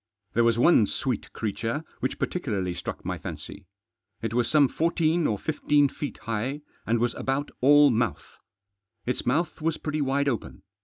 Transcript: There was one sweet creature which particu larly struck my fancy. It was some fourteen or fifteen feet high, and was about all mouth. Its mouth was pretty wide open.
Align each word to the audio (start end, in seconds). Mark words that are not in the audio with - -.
There 0.33 0.43
was 0.43 0.57
one 0.57 0.87
sweet 0.87 1.31
creature 1.31 1.83
which 1.99 2.17
particu 2.17 2.47
larly 2.53 2.75
struck 2.75 3.05
my 3.05 3.19
fancy. 3.19 3.67
It 4.23 4.33
was 4.33 4.49
some 4.49 4.67
fourteen 4.67 5.27
or 5.27 5.37
fifteen 5.37 5.89
feet 5.89 6.17
high, 6.23 6.61
and 6.87 6.97
was 6.97 7.13
about 7.13 7.51
all 7.61 7.91
mouth. 7.91 8.39
Its 9.05 9.27
mouth 9.27 9.61
was 9.61 9.77
pretty 9.77 10.01
wide 10.01 10.27
open. 10.27 10.63